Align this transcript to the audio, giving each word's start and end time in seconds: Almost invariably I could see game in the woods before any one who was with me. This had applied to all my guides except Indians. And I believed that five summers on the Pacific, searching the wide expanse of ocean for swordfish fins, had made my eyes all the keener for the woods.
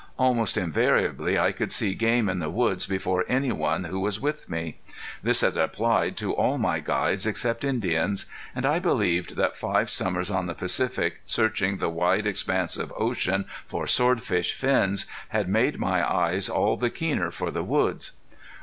Almost 0.17 0.57
invariably 0.57 1.37
I 1.37 1.51
could 1.51 1.71
see 1.71 1.93
game 1.93 2.27
in 2.27 2.39
the 2.39 2.49
woods 2.49 2.87
before 2.87 3.23
any 3.27 3.51
one 3.51 3.83
who 3.83 3.99
was 3.99 4.19
with 4.19 4.49
me. 4.49 4.79
This 5.21 5.41
had 5.41 5.55
applied 5.55 6.17
to 6.17 6.33
all 6.33 6.57
my 6.57 6.79
guides 6.79 7.27
except 7.27 7.63
Indians. 7.63 8.25
And 8.55 8.65
I 8.65 8.79
believed 8.79 9.35
that 9.35 9.55
five 9.55 9.91
summers 9.91 10.31
on 10.31 10.47
the 10.47 10.55
Pacific, 10.55 11.21
searching 11.27 11.77
the 11.77 11.89
wide 11.89 12.25
expanse 12.25 12.77
of 12.77 12.91
ocean 12.97 13.45
for 13.67 13.85
swordfish 13.85 14.55
fins, 14.55 15.05
had 15.29 15.47
made 15.47 15.77
my 15.79 16.03
eyes 16.11 16.49
all 16.49 16.77
the 16.77 16.89
keener 16.89 17.29
for 17.29 17.51
the 17.51 17.63
woods. 17.63 18.11